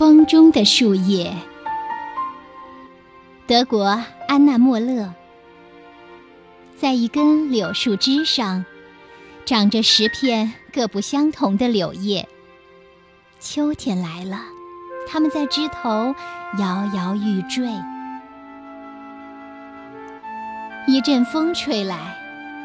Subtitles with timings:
[0.00, 1.30] 风中的树叶。
[3.46, 5.12] 德国安娜莫勒，
[6.74, 8.64] 在一根柳树枝上，
[9.44, 12.26] 长着十片各不相同的柳叶。
[13.40, 14.40] 秋天来了，
[15.06, 16.14] 它们在枝头
[16.58, 17.68] 摇摇欲坠。
[20.86, 22.16] 一阵风吹来，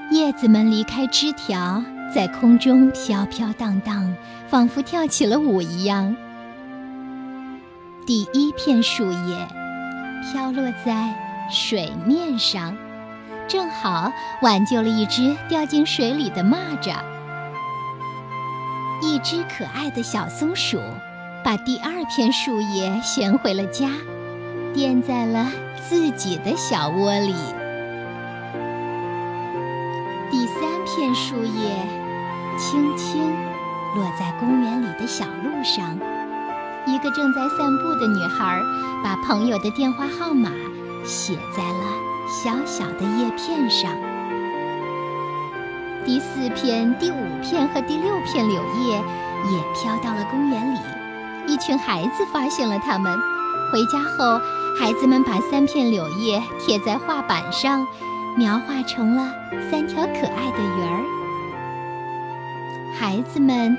[0.10, 1.84] 叶子们离开枝条，
[2.16, 4.16] 在空中飘飘荡荡，
[4.48, 6.16] 仿佛跳起了舞一样。
[8.06, 9.48] 第一片树叶
[10.22, 11.16] 飘落在
[11.50, 12.78] 水面上，
[13.48, 14.12] 正好
[14.44, 16.98] 挽救了一只掉进水里的蚂蚱。
[19.02, 20.80] 一只可爱的小松鼠
[21.44, 23.90] 把第二片树叶衔回了家，
[24.72, 25.48] 垫在了
[25.90, 27.34] 自己的小窝里。
[30.30, 31.76] 第三片树叶
[32.60, 33.34] 轻轻
[33.96, 35.98] 落在公园里的小路上，
[36.86, 38.62] 一个正在散步的女孩
[39.04, 40.50] 把朋友的电话号码
[41.04, 41.84] 写在了
[42.28, 43.92] 小小的叶片上。
[46.06, 50.80] 第四片、第五片和第六片柳叶也飘到了公园里，
[51.48, 53.18] 一群孩子发现了它们。
[53.72, 54.40] 回家后，
[54.80, 57.86] 孩子们把三片柳叶贴在画板上。
[58.38, 59.32] 描画成了
[59.72, 61.00] 三条可爱的圆儿。
[63.00, 63.78] 孩子们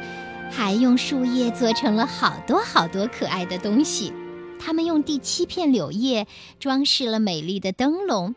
[0.51, 4.13] 还用树叶做成了好多好多可爱的东西。
[4.59, 6.27] 他们用第七片柳叶
[6.59, 8.35] 装饰了美丽的灯笼，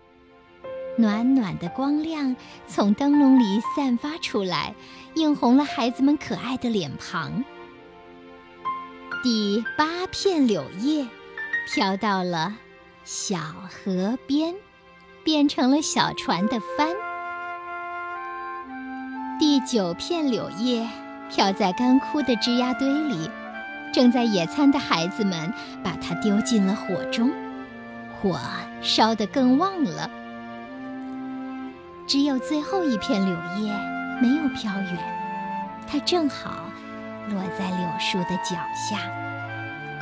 [0.97, 2.35] 暖暖的光亮
[2.67, 4.75] 从灯笼里散发出来，
[5.15, 7.43] 映红了孩子们可爱的脸庞。
[9.23, 11.07] 第八片柳叶
[11.73, 12.57] 飘到了
[13.03, 14.55] 小河边。
[15.21, 16.89] 变成了小船的帆。
[19.37, 20.87] 第九片柳叶
[21.29, 23.29] 飘在干枯的枝桠堆里，
[23.93, 27.31] 正在野餐的孩子们把它丢进了火中，
[28.19, 28.39] 火
[28.81, 30.09] 烧得更旺了。
[32.07, 33.71] 只有最后一片柳叶
[34.19, 34.97] 没有飘远，
[35.87, 36.51] 它正好
[37.29, 38.97] 落在柳树的脚下。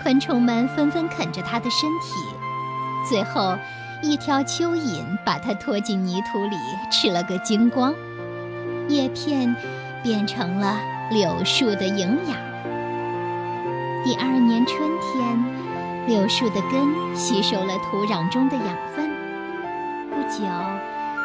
[0.02, 2.14] 昆虫们纷纷啃着它的身体，
[3.10, 3.56] 最后。
[4.04, 6.56] 一条蚯蚓把它拖进泥土里，
[6.92, 7.96] 吃了个精光。
[8.88, 9.56] 叶片
[10.04, 10.80] 变成了
[11.12, 12.38] 柳树的营养。
[14.04, 15.44] 第二年春天，
[16.08, 18.66] 柳树的根吸收了土壤中的养
[18.96, 19.10] 分。
[20.10, 20.46] 不久，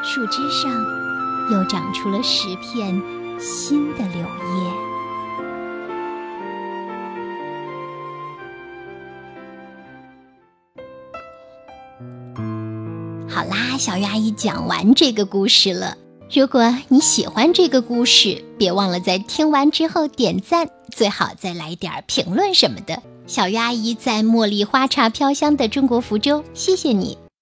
[0.02, 0.72] 树枝上
[1.52, 3.00] 又长出了十片
[3.38, 4.72] 新的柳叶。
[13.28, 15.96] 好啦，小鱼阿姨讲完这个故事了。
[16.34, 23.02] 如果你喜欢这个故事，别忘了在听完之后点赞，最好再来点评论什么的。
[23.26, 27.18] 小鱼阿姨在茉莉花茶飘香的中国福州，谢谢你。